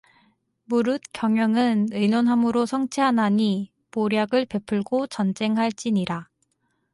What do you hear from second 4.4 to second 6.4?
베풀고 전쟁할지니라